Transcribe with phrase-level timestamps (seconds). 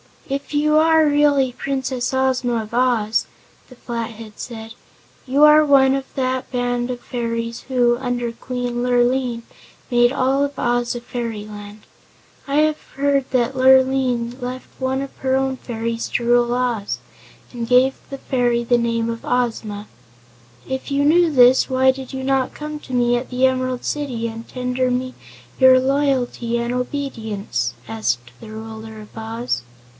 [0.27, 3.27] "If you are really Princess Ozma of Oz,"
[3.67, 4.73] the Flathead said,
[5.27, 9.43] "you are one of that band of fairies who, under Queen Lurline,
[9.91, 11.81] made all Oz a Fairyland.
[12.47, 16.97] I have heard that Lurline left one of her own fairies to rule Oz,
[17.51, 19.85] and gave the fairy the name of Ozma."
[20.67, 24.27] "If you knew this why did you not come to me at the Emerald City
[24.27, 25.13] and tender me
[25.59, 29.61] your loyalty and obedience?" asked the Ruler of Oz.